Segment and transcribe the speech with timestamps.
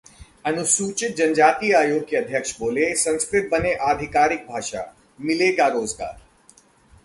[0.45, 4.95] अनुसूचित जनजाति आयोग के अध्यक्ष बोले- संस्कृत बने आधिकारिक भाषा,
[5.21, 6.21] मिलेगा रोजगार